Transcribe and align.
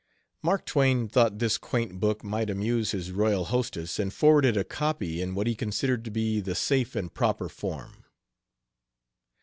Mark 0.41 0.65
Twain 0.65 1.07
thought 1.07 1.37
this 1.37 1.59
quaint 1.59 1.99
book 1.99 2.23
might 2.23 2.49
amuse 2.49 2.89
his 2.89 3.11
royal 3.11 3.45
hostess, 3.45 3.99
and 3.99 4.11
forwarded 4.11 4.57
a 4.57 4.63
copy 4.63 5.21
in 5.21 5.35
what 5.35 5.45
he 5.45 5.53
considered 5.53 6.03
to 6.05 6.09
be 6.09 6.39
the 6.41 6.55
safe 6.55 6.95
and 6.95 7.13
proper 7.13 7.47
form. 7.47 8.03